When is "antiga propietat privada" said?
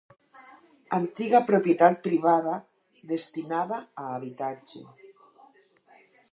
0.97-2.55